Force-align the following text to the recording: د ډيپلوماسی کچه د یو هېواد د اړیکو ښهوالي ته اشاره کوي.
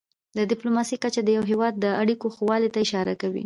د 0.37 0.39
ډيپلوماسی 0.51 0.95
کچه 1.03 1.21
د 1.23 1.29
یو 1.37 1.43
هېواد 1.51 1.73
د 1.79 1.85
اړیکو 2.01 2.25
ښهوالي 2.35 2.69
ته 2.73 2.79
اشاره 2.85 3.13
کوي. 3.21 3.39